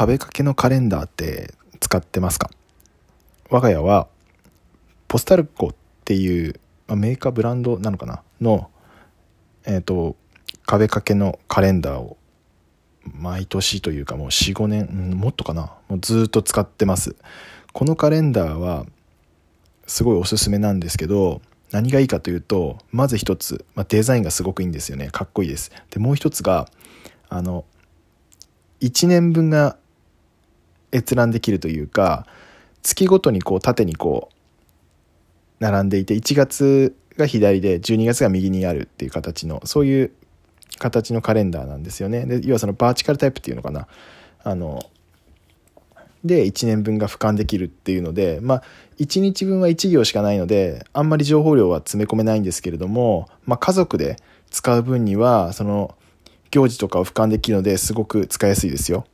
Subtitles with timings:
[0.00, 2.48] 壁掛けのカレンダーって使ってますか？
[3.50, 4.08] 我が家は
[5.08, 5.74] ポスタルコっ
[6.06, 6.58] ていう
[6.88, 8.22] メーカーブランドなのかな？
[8.40, 8.70] の
[9.66, 10.16] えっ、ー、と
[10.64, 12.16] 壁掛けのカレンダーを
[13.12, 15.74] 毎年というかもう45年、もっとかな？
[15.88, 17.14] もうずっと使ってます。
[17.74, 18.86] このカレンダーは
[19.86, 21.42] すごいおすすめなんですけど
[21.72, 25.10] 何がいいかというとまず一つ、まあ、デザインがすごくいいんですよね。
[25.10, 25.70] かっこいいです。
[25.90, 26.70] でもう一つが
[27.28, 27.66] あの
[28.80, 29.76] 1年分が
[30.92, 32.26] 閲覧できるというか
[32.82, 34.34] 月ごとにこう縦にこう
[35.60, 40.12] 並んでいて1月が左で12月が右にあるっていう形のそういう
[40.78, 43.86] 形のカレンダーなんですよねで要はそのバーチカルタイプっていうのかな
[44.42, 44.82] あの
[46.24, 48.62] で1年分が俯瞰できるっていうのでまあ
[48.98, 54.16] 1日分は1行しかないのであんまり情報量は詰め込めないんですけれども、まあ、家族で
[54.50, 55.94] 使う分にはその
[56.50, 59.06] 行事とかを俯瞰できるのですごく使いやすいですよ。